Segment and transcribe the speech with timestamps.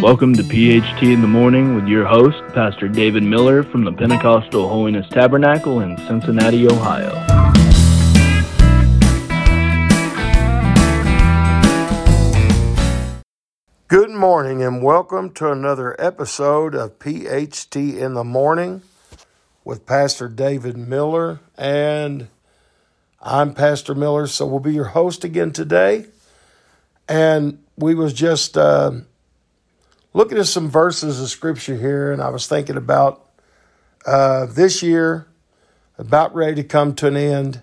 [0.00, 4.68] Welcome to PHT in the Morning with your host, Pastor David Miller from the Pentecostal
[4.68, 7.10] Holiness Tabernacle in Cincinnati, Ohio.
[13.88, 18.82] Good morning and welcome to another episode of PHT in the Morning
[19.64, 21.40] with Pastor David Miller.
[21.56, 22.28] And
[23.20, 26.06] I'm Pastor Miller, so we'll be your host again today.
[27.08, 28.92] And we was just uh,
[30.12, 33.28] looking at some verses of scripture here, and I was thinking about
[34.06, 35.26] uh, this year
[35.98, 37.62] about ready to come to an end.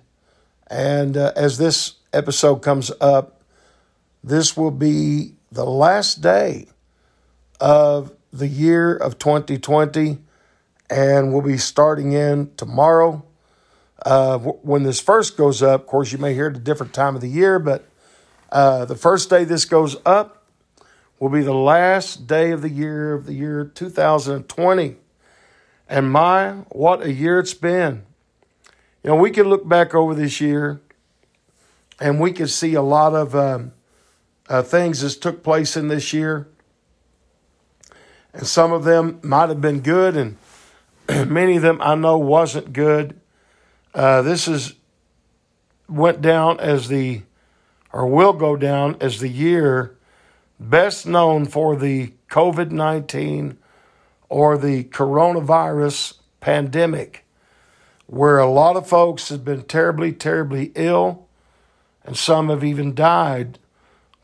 [0.67, 3.41] And uh, as this episode comes up,
[4.23, 6.67] this will be the last day
[7.59, 10.17] of the year of 2020,
[10.89, 13.23] and we'll be starting in tomorrow.
[14.05, 17.15] Uh, when this first goes up, of course, you may hear it a different time
[17.15, 17.87] of the year, but
[18.51, 20.34] uh, the first day this goes up,
[21.19, 24.97] will be the last day of the year of the year 2020.
[25.87, 28.03] And my, what a year it's been.
[29.03, 30.81] You know, we can look back over this year
[31.99, 33.71] and we can see a lot of um,
[34.49, 36.47] uh, things that took place in this year.
[38.33, 40.37] And some of them might have been good, and
[41.31, 43.19] many of them I know wasn't good.
[43.93, 44.73] Uh, this is
[45.87, 47.21] went down as the,
[47.93, 49.94] or will go down as the year
[50.59, 53.57] best known for the COVID 19
[54.29, 57.25] or the coronavirus pandemic,
[58.07, 61.27] where a lot of folks have been terribly, terribly ill,
[62.03, 63.59] and some have even died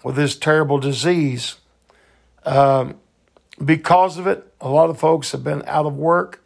[0.04, 1.58] with this terrible disease.
[2.44, 2.96] Um,
[3.64, 6.44] because of it, a lot of folks have been out of work,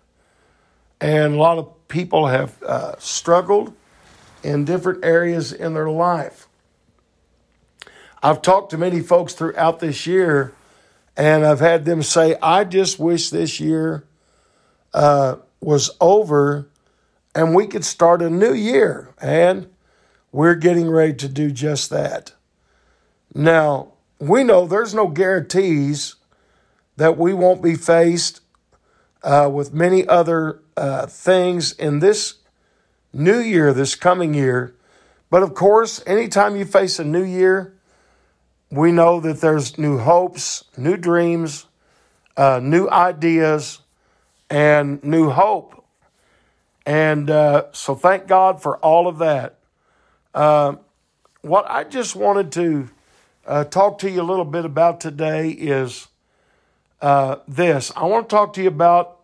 [1.00, 3.74] and a lot of people have uh, struggled
[4.44, 6.45] in different areas in their life.
[8.26, 10.52] I've talked to many folks throughout this year,
[11.16, 14.04] and I've had them say, I just wish this year
[14.96, 16.68] uh, was over
[17.36, 19.14] and we could start a new year.
[19.22, 19.70] And
[20.32, 22.34] we're getting ready to do just that.
[23.36, 26.16] Now, we know there's no guarantees
[26.98, 28.42] that we won't be faced
[29.22, 32.38] uh, with many other uh, things in this
[33.14, 34.74] new year, this coming year.
[35.30, 37.76] But of course, anytime you face a new year,
[38.72, 41.66] we know that there's new hopes, new dreams,
[42.36, 43.80] uh, new ideas,
[44.50, 45.84] and new hope.
[46.86, 49.60] And uh, so thank God for all of that.
[50.34, 50.76] Uh,
[51.42, 52.90] what I just wanted to
[53.46, 56.08] uh, talk to you a little bit about today is
[57.02, 57.92] uh, this.
[57.96, 59.20] I want to talk to you about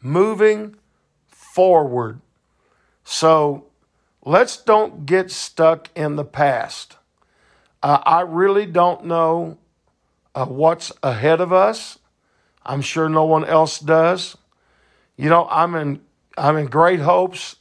[0.00, 0.76] moving
[1.28, 2.20] forward.
[3.04, 3.66] So
[4.24, 6.96] let's don't get stuck in the past.
[7.82, 9.58] Uh, I really don't know
[10.34, 11.98] uh, what's ahead of us.
[12.64, 14.36] I'm sure no one else does.
[15.16, 16.00] You know, I'm in
[16.38, 17.56] I'm in great hopes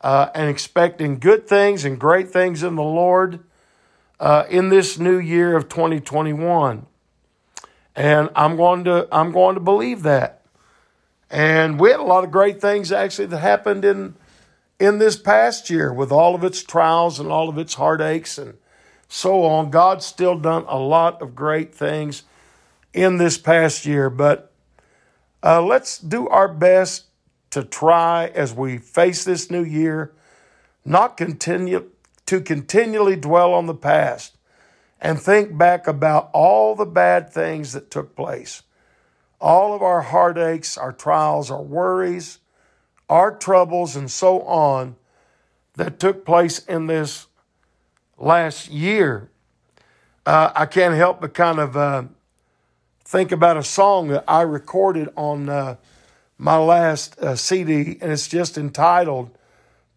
[0.00, 3.40] uh, and expecting good things and great things in the Lord
[4.20, 6.86] uh, in this new year of 2021.
[7.96, 10.42] And I'm going to I'm going to believe that.
[11.28, 14.14] And we had a lot of great things actually that happened in
[14.78, 18.58] in this past year with all of its trials and all of its heartaches and
[19.08, 19.70] so on.
[19.70, 22.24] God's still done a lot of great things
[22.92, 24.52] in this past year, but
[25.42, 27.06] uh, let's do our best
[27.50, 30.12] to try as we face this new year,
[30.84, 31.90] not continue
[32.26, 34.36] to continually dwell on the past
[35.00, 38.62] and think back about all the bad things that took place,
[39.40, 42.38] all of our heartaches, our trials, our worries,
[43.08, 44.96] our troubles, and so on
[45.74, 47.26] that took place in this
[48.18, 49.30] last year,
[50.24, 52.04] uh, I can't help but kind of uh,
[53.04, 55.76] think about a song that I recorded on uh,
[56.38, 59.30] my last uh, CD, and it's just entitled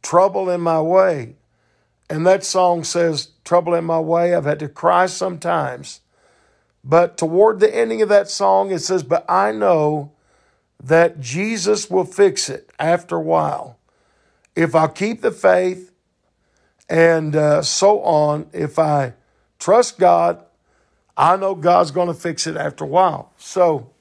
[0.01, 1.35] Trouble in My Way.
[2.09, 6.01] And that song says, Trouble in my way, I've had to cry sometimes.
[6.83, 10.11] But toward the ending of that song, it says, But I know
[10.81, 13.77] that Jesus will fix it after a while.
[14.55, 15.88] If I keep the faith
[16.89, 18.49] and uh, so on.
[18.51, 19.13] If I
[19.59, 20.43] trust God,
[21.15, 23.33] I know God's going to fix it after a while.
[23.37, 23.91] So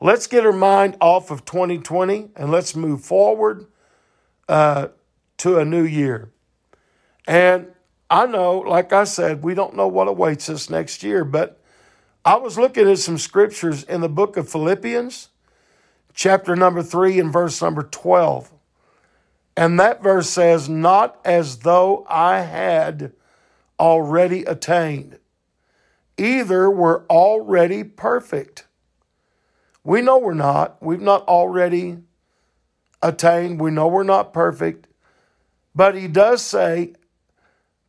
[0.00, 3.66] let's get our mind off of 2020 and let's move forward
[4.48, 4.88] uh,
[5.38, 6.30] to a new year.
[7.26, 7.68] And
[8.08, 11.60] I know, like I said, we don't know what awaits us next year, but
[12.24, 15.28] I was looking at some scriptures in the book of Philippians,
[16.14, 18.52] chapter number 3 and verse number 12.
[19.56, 23.12] And that verse says, Not as though I had
[23.78, 25.18] already attained.
[26.18, 28.66] either we're already perfect.
[29.84, 30.82] We know we're not.
[30.82, 31.98] We've not already
[33.02, 33.60] attained.
[33.60, 34.88] We know we're not perfect.
[35.74, 36.94] But he does say,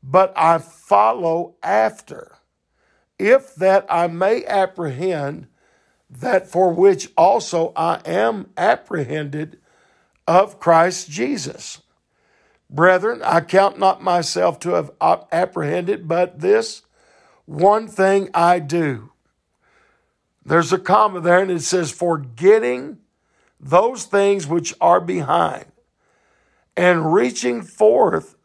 [0.03, 2.37] but I follow after,
[3.17, 5.47] if that I may apprehend
[6.09, 9.59] that for which also I am apprehended
[10.27, 11.81] of Christ Jesus.
[12.69, 16.81] Brethren, I count not myself to have apprehended, but this
[17.45, 19.11] one thing I do.
[20.45, 22.99] There's a comma there, and it says, forgetting
[23.59, 25.65] those things which are behind,
[26.75, 28.35] and reaching forth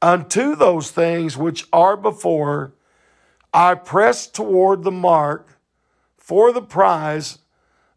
[0.00, 2.74] unto those things which are before,
[3.52, 5.58] I press toward the mark
[6.18, 7.38] for the prize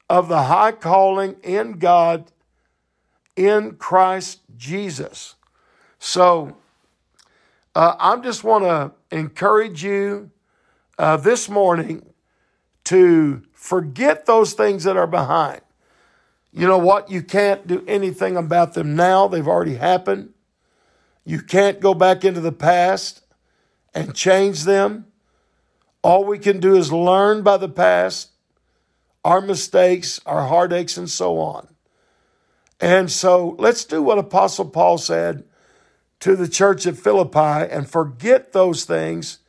[0.10, 2.32] of the high calling in God
[3.40, 5.36] in Christ Jesus.
[5.98, 6.58] So,
[7.74, 10.32] uh, I just want to encourage you
[10.98, 12.06] uh, this morning
[12.84, 15.62] to forget those things that are behind.
[16.52, 17.10] You know what?
[17.10, 20.34] You can't do anything about them now, they've already happened.
[21.24, 23.22] You can't go back into the past
[23.94, 25.06] and change them.
[26.02, 28.32] All we can do is learn by the past,
[29.24, 31.70] our mistakes, our heartaches, and so on.
[32.80, 35.44] And so let's do what Apostle Paul said
[36.22, 39.40] to the church at Philippi and forget those things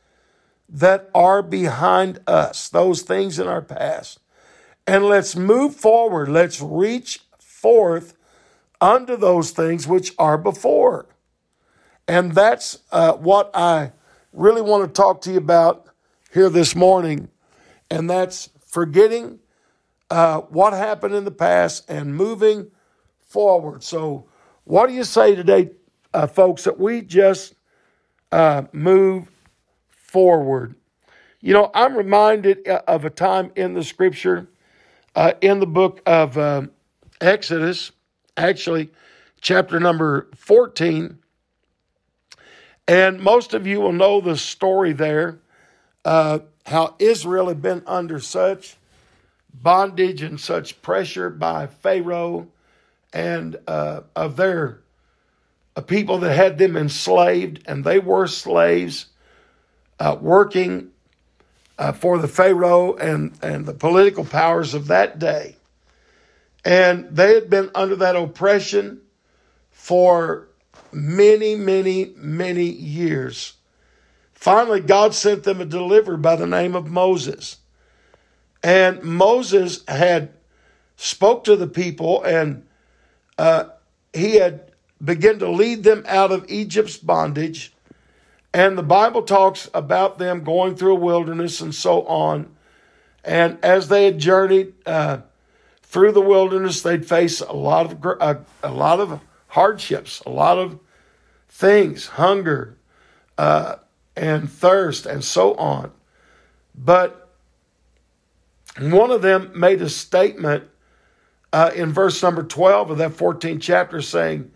[0.67, 4.19] that are behind us, those things in our past.
[4.87, 6.29] And let's move forward.
[6.29, 8.15] Let's reach forth
[8.79, 11.07] unto those things which are before.
[12.07, 13.91] And that's uh, what I
[14.33, 15.87] really want to talk to you about
[16.33, 17.29] here this morning.
[17.89, 19.39] And that's forgetting
[20.09, 22.71] uh, what happened in the past and moving
[23.31, 23.81] forward.
[23.83, 24.25] So,
[24.65, 25.71] what do you say today,
[26.13, 27.55] uh, folks, that we just
[28.31, 29.27] uh, move
[29.89, 30.75] forward?
[31.39, 34.47] You know, I'm reminded uh, of a time in the scripture,
[35.15, 36.63] uh, in the book of uh,
[37.19, 37.91] Exodus,
[38.35, 38.89] actually,
[39.39, 41.17] chapter number 14.
[42.87, 45.39] And most of you will know the story there,
[46.03, 48.75] uh, how Israel had been under such
[49.53, 52.47] bondage and such pressure by Pharaoh
[53.13, 54.81] and uh, of their
[55.75, 59.07] uh, people that had them enslaved, and they were slaves
[59.99, 60.91] uh, working
[61.77, 65.55] uh, for the Pharaoh and, and the political powers of that day.
[66.63, 69.01] And they had been under that oppression
[69.71, 70.47] for
[70.91, 73.53] many, many, many years.
[74.33, 77.57] Finally, God sent them a deliverer by the name of Moses.
[78.63, 80.33] And Moses had
[80.97, 82.65] spoke to the people and
[83.41, 83.69] uh,
[84.13, 84.71] he had
[85.03, 87.73] begun to lead them out of Egypt's bondage.
[88.53, 92.55] And the Bible talks about them going through a wilderness and so on.
[93.23, 95.21] And as they had journeyed uh,
[95.81, 100.59] through the wilderness, they'd face a lot of uh, a lot of hardships, a lot
[100.59, 100.77] of
[101.49, 102.77] things, hunger
[103.39, 103.77] uh,
[104.15, 105.91] and thirst, and so on.
[106.75, 107.27] But
[108.79, 110.65] one of them made a statement
[111.53, 114.51] uh, in verse number 12 of that 14th chapter, saying,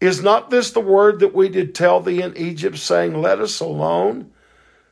[0.00, 3.60] Is not this the word that we did tell thee in Egypt, saying, Let us
[3.60, 4.30] alone,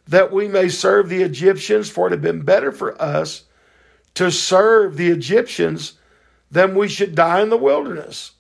[0.07, 1.91] that we may serve the Egyptians?
[1.91, 3.45] For it had been better for us
[4.15, 5.95] to serve the Egyptians
[6.51, 8.33] than we should die in the wilderness.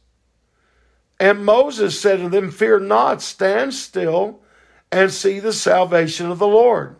[1.20, 4.40] And Moses said to them, Fear not, stand still
[4.90, 6.96] and see the salvation of the Lord,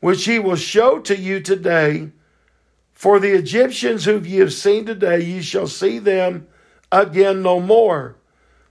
[0.00, 2.10] which he will show to you today.
[3.04, 6.46] For the Egyptians whom ye have seen today, ye shall see them
[6.90, 8.16] again no more.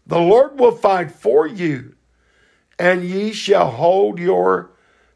[0.07, 1.93] The Lord will fight for you,
[2.79, 4.71] and ye shall hold your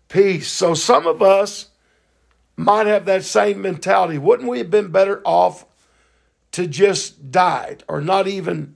[0.08, 0.52] peace.
[0.52, 1.70] So some of us
[2.56, 4.20] might have that same mentality.
[4.20, 5.66] Wouldn't we have been better off
[6.52, 8.76] to just died or not even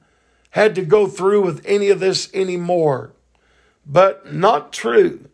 [0.50, 3.14] had to go through with any of this anymore?
[3.86, 5.30] But not true.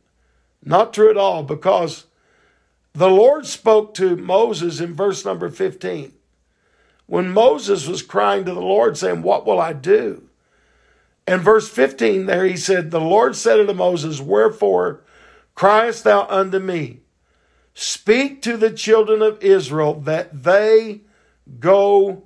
[0.66, 2.08] Not true at all because
[2.98, 6.14] the Lord spoke to Moses in verse number 15.
[7.06, 10.24] When Moses was crying to the Lord, saying, What will I do?
[11.28, 15.02] And verse 15 there, he said, The Lord said unto Moses, Wherefore
[15.54, 17.02] criest thou unto me?
[17.76, 21.02] Speak to the children of Israel that they
[21.60, 22.24] go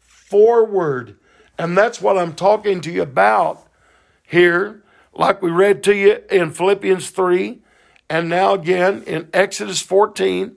[0.00, 1.16] forward.
[1.58, 3.66] And that's what I'm talking to you about
[4.22, 4.82] here,
[5.14, 7.62] like we read to you in Philippians 3
[8.10, 10.56] and now again in Exodus 14,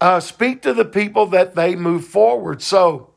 [0.00, 2.60] uh, speak to the people that they move forward.
[2.60, 3.14] So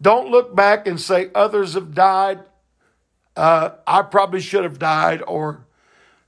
[0.00, 2.40] don't look back and say others have died.
[3.34, 5.66] Uh, I probably should have died, or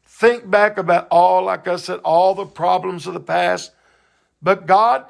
[0.05, 3.73] think back about all, like I said, all the problems of the past.
[4.43, 5.07] But God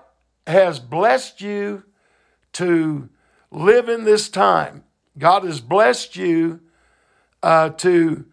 [0.47, 1.85] has blessed you
[2.55, 3.09] to
[3.51, 4.85] live in this time.
[5.17, 6.61] God has blessed you
[7.43, 8.27] uh, to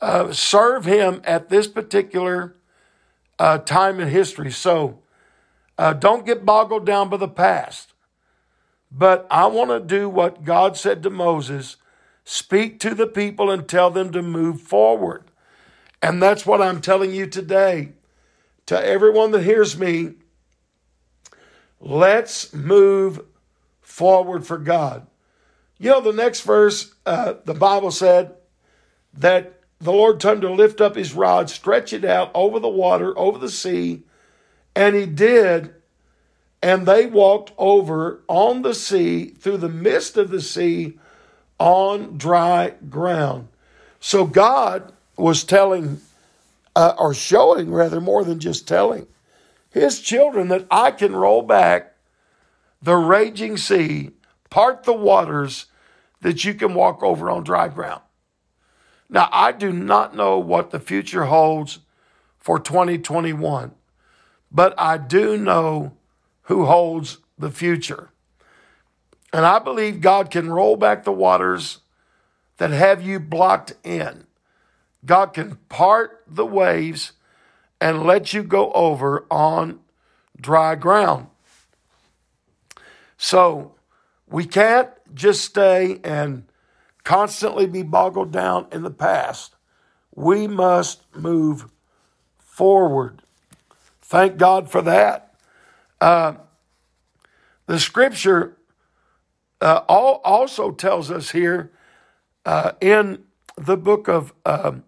[0.00, 2.56] uh, serve Him at this particular
[3.38, 4.50] uh, time in history.
[4.50, 5.00] So
[5.78, 7.92] uh, don't get boggled down by the past.
[8.90, 11.76] But I want to do what God said to Moses
[12.24, 15.24] speak to the people and tell them to move forward.
[16.02, 17.92] And that's what I'm telling you today.
[18.66, 20.14] To everyone that hears me,
[21.80, 23.20] let's move
[23.80, 25.06] forward for God.
[25.78, 28.34] You know, the next verse, uh, the Bible said
[29.14, 32.68] that the Lord told him to lift up his rod, stretch it out over the
[32.68, 34.02] water, over the sea,
[34.74, 35.74] and he did.
[36.62, 40.98] And they walked over on the sea, through the midst of the sea,
[41.58, 43.48] on dry ground.
[44.00, 46.00] So God was telling,
[46.74, 49.06] uh, or showing rather, more than just telling
[49.70, 51.94] his children that I can roll back
[52.80, 54.10] the raging sea,
[54.48, 55.66] part the waters,
[56.22, 58.00] that you can walk over on dry ground.
[59.08, 61.80] Now, I do not know what the future holds
[62.38, 63.72] for 2021,
[64.50, 65.92] but I do know
[66.42, 68.10] who holds the future.
[69.32, 71.78] And I believe God can roll back the waters
[72.56, 74.24] that have you blocked in.
[75.04, 77.12] God can part the waves
[77.80, 79.80] and let you go over on
[80.40, 81.28] dry ground.
[83.16, 83.74] So
[84.26, 86.44] we can't just stay and
[87.06, 89.54] constantly be boggled down in the past.
[90.12, 91.66] We must move
[92.36, 93.22] forward.
[94.02, 95.32] Thank God for that.
[96.00, 96.34] Uh,
[97.66, 98.56] the scripture
[99.60, 101.70] uh, all, also tells us here
[102.44, 103.22] uh, in
[103.56, 104.82] the book of um,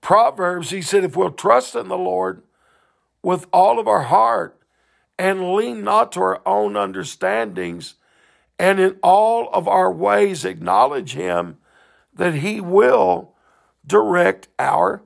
[0.00, 2.44] Proverbs, he said, if we'll trust in the Lord
[3.20, 4.60] with all of our heart
[5.18, 7.96] and lean not to our own understandings,
[8.60, 11.56] and in all of our ways acknowledge him,
[12.12, 13.32] that he will
[13.86, 15.02] direct our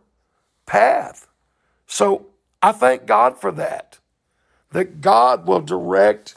[0.67, 1.29] path.
[1.87, 2.27] So
[2.61, 4.01] I thank God for that,
[4.73, 6.35] that God will direct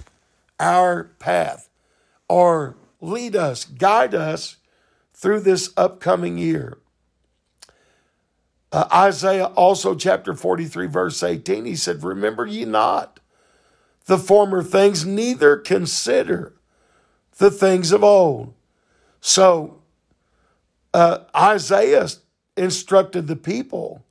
[0.59, 1.69] our path
[2.29, 4.57] or lead us, guide us
[5.11, 6.77] through this upcoming year.
[8.71, 13.19] Uh, Isaiah also, chapter 43, verse 18, he said, Remember ye not
[14.05, 16.56] the former things, neither consider
[17.37, 18.53] the things of old.
[19.21, 19.81] So
[20.93, 22.07] uh, Isaiah
[22.55, 24.03] instructed the people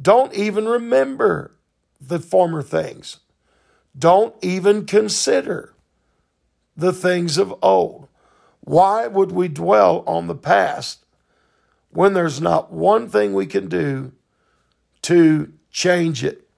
[0.00, 1.52] don't even remember
[2.00, 3.18] the former things.
[3.98, 5.74] Don't even consider
[6.76, 8.08] the things of old.
[8.60, 11.04] Why would we dwell on the past
[11.90, 14.12] when there's not one thing we can do
[15.02, 16.48] to change it?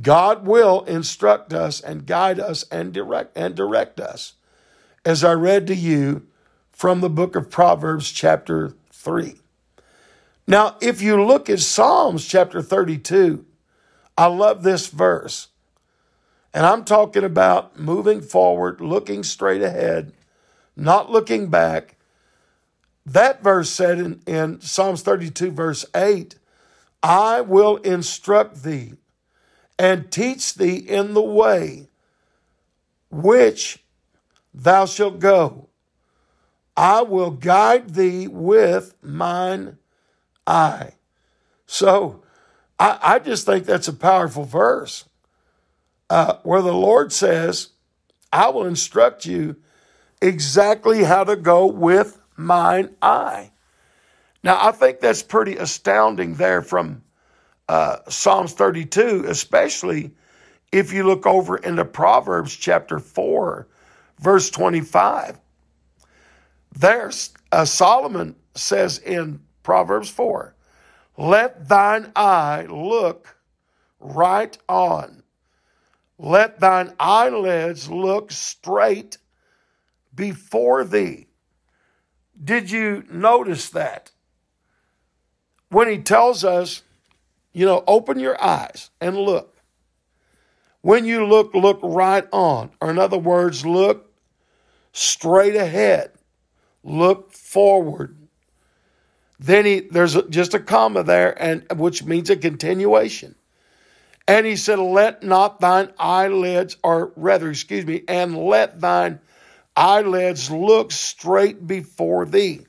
[0.00, 4.34] God will instruct us and guide us and direct and direct us.
[5.04, 6.26] As I read to you
[6.70, 9.36] from the book of Proverbs chapter 3.
[10.46, 13.44] Now, if you look at Psalms chapter 32,
[14.16, 15.48] I love this verse.
[16.54, 20.12] And I'm talking about moving forward, looking straight ahead,
[20.76, 21.96] not looking back.
[23.06, 26.36] That verse said in, in Psalms 32, verse 8,
[27.02, 28.94] I will instruct thee
[29.82, 31.88] and teach thee in the way
[33.10, 33.82] which
[34.54, 35.68] thou shalt go.
[36.76, 39.78] I will guide thee with mine
[40.46, 40.92] eye.
[41.66, 42.22] So
[42.78, 45.04] I, I just think that's a powerful verse
[46.08, 47.70] uh, where the Lord says,
[48.32, 49.56] I will instruct you
[50.20, 53.50] exactly how to go with mine eye.
[54.44, 57.02] Now, I think that's pretty astounding there from
[57.72, 60.10] uh, Psalms 32, especially
[60.72, 63.66] if you look over into Proverbs chapter 4,
[64.20, 65.38] verse 25.
[66.78, 70.54] There's uh, Solomon says in Proverbs 4,
[71.16, 73.38] let thine eye look
[73.98, 75.22] right on.
[76.18, 79.16] Let thine eyelids look straight
[80.14, 81.28] before thee.
[82.44, 84.10] Did you notice that?
[85.70, 86.82] When he tells us,
[87.52, 89.56] you know, open your eyes and look.
[90.82, 92.70] When you look, look right on.
[92.80, 94.12] Or, in other words, look
[94.92, 96.12] straight ahead,
[96.84, 98.16] look forward.
[99.38, 103.34] Then he, there's just a comma there, and which means a continuation.
[104.28, 109.20] And he said, Let not thine eyelids, or rather, excuse me, and let thine
[109.76, 112.60] eyelids look straight before thee.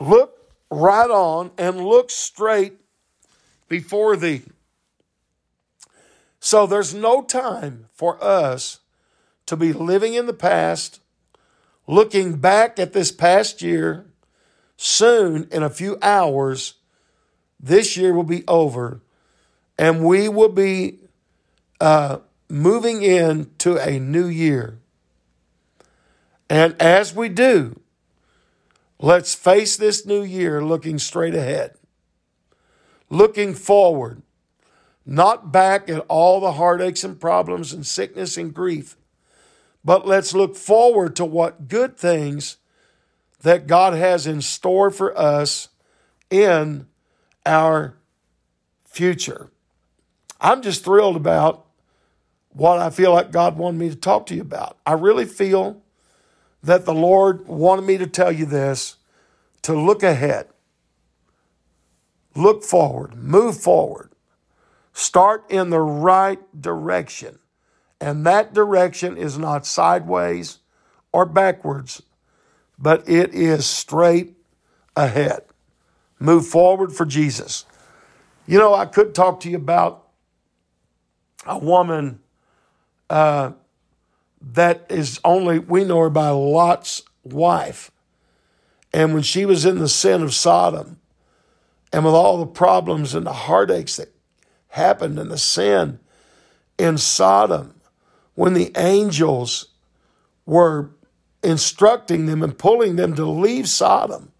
[0.00, 0.38] look
[0.70, 2.74] right on and look straight
[3.68, 4.42] before thee.
[6.40, 8.80] So there's no time for us
[9.46, 11.00] to be living in the past,
[11.86, 14.06] looking back at this past year.
[14.76, 16.74] Soon, in a few hours,
[17.58, 19.00] this year will be over
[19.78, 20.98] and we will be
[21.80, 22.18] uh,
[22.48, 24.78] moving into a new year.
[26.48, 27.80] And as we do,
[28.98, 31.75] let's face this new year looking straight ahead,
[33.08, 34.22] looking forward,
[35.04, 38.96] not back at all the heartaches and problems and sickness and grief,
[39.84, 42.56] but let's look forward to what good things
[43.42, 45.68] that God has in store for us
[46.30, 46.86] in
[47.44, 47.94] our
[48.84, 49.50] future.
[50.40, 51.66] I'm just thrilled about
[52.50, 54.78] what I feel like God wanted me to talk to you about.
[54.84, 55.82] I really feel
[56.62, 58.96] that the Lord wanted me to tell you this
[59.62, 60.48] to look ahead,
[62.36, 64.10] look forward, move forward,
[64.92, 67.38] start in the right direction.
[68.00, 70.58] And that direction is not sideways
[71.12, 72.02] or backwards,
[72.78, 74.34] but it is straight
[74.94, 75.42] ahead.
[76.18, 77.64] Move forward for Jesus.
[78.46, 80.06] You know, I could talk to you about
[81.46, 82.20] a woman
[83.08, 83.52] uh,
[84.40, 87.90] that is only, we know her by Lot's wife.
[88.92, 91.00] And when she was in the sin of Sodom,
[91.96, 94.12] and with all the problems and the heartaches that
[94.68, 95.98] happened in the sin
[96.76, 97.80] in Sodom,
[98.34, 99.68] when the angels
[100.44, 100.90] were
[101.42, 104.30] instructing them and pulling them to leave Sodom,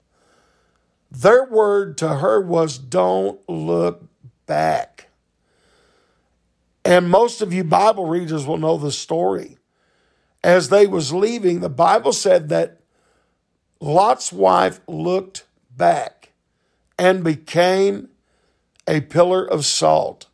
[1.11, 4.05] their word to her was, Don't look
[4.45, 5.09] back.
[6.85, 9.57] And most of you Bible readers will know the story.
[10.45, 12.83] As they was leaving, the Bible said that
[13.81, 16.16] Lot's wife looked back
[16.99, 18.09] and became
[18.87, 20.27] a pillar of salt.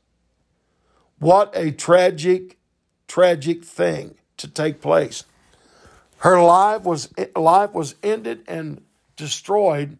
[1.18, 2.58] What a tragic,
[3.08, 5.24] tragic thing to take place.
[6.18, 8.82] Her life was, life was ended and
[9.16, 9.98] destroyed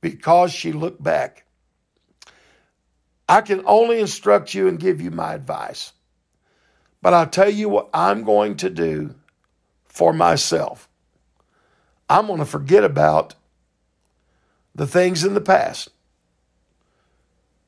[0.00, 1.44] because she looked back.
[3.28, 5.92] I can only instruct you and give you my advice.
[7.00, 9.14] But I'll tell you what I'm going to do
[9.86, 10.88] for myself.
[12.08, 13.34] I'm going to forget about
[14.74, 15.90] the things in the past,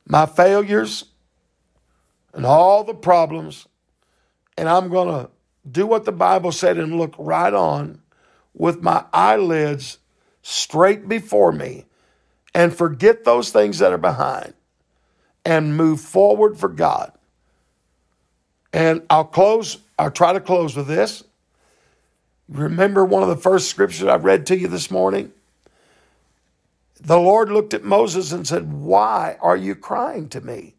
[0.06, 1.04] my failures,
[2.32, 3.66] and all the problems,
[4.56, 5.30] and I'm going to
[5.70, 8.02] do what the Bible said and look right on
[8.54, 9.98] with my eyelids
[10.42, 11.86] straight before me
[12.54, 14.54] and forget those things that are behind
[15.44, 17.12] and move forward for God.
[18.72, 21.24] And I'll close, I'll try to close with this.
[22.48, 25.32] Remember one of the first scriptures I read to you this morning?
[27.00, 30.76] The Lord looked at Moses and said, Why are you crying to me?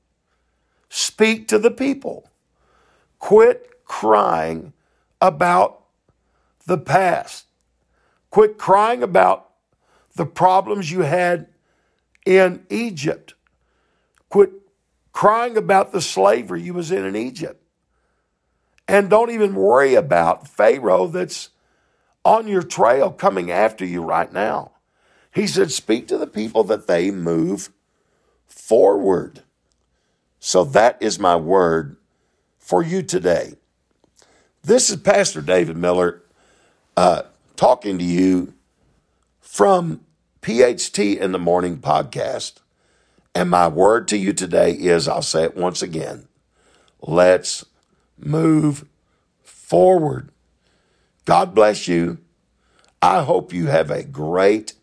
[0.89, 2.30] Speak to the people.
[3.19, 4.73] Quit crying
[5.21, 5.84] about
[6.65, 7.45] the past.
[8.30, 9.49] Quit crying about
[10.15, 11.47] the problems you had
[12.25, 13.36] in Egypt.
[14.30, 14.51] Quit
[15.13, 17.63] crying about the slavery you was in in Egypt.
[18.88, 21.49] And don't even worry about Pharaoh that's
[22.23, 24.71] on your trail coming after you right now.
[25.33, 27.69] He said, Speak to the people that they move
[28.47, 29.43] forward.
[30.39, 31.97] So that is my word
[32.59, 33.53] for you today.
[34.63, 36.21] This is Pastor David Miller
[36.95, 37.23] uh,
[37.55, 38.53] talking to you
[39.39, 40.01] from
[40.41, 42.59] PHT in the Morning podcast.
[43.33, 46.27] And my word to you today is I'll say it once again
[47.01, 47.65] let's
[48.17, 48.85] move
[49.43, 50.29] forward.
[51.25, 52.17] God bless you.
[53.01, 54.73] I hope you have a great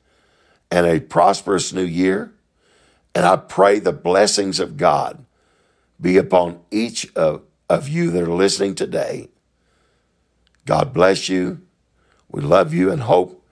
[0.75, 2.33] and a prosperous new year.
[3.15, 5.25] And I pray the blessings of God
[6.01, 9.29] be upon each of, of you that are listening today.
[10.67, 11.61] God bless you.
[12.29, 13.47] We love you and hope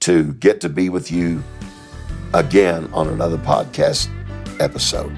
[0.00, 1.42] to get to be with you
[2.32, 4.08] again on another podcast
[4.58, 5.12] episode.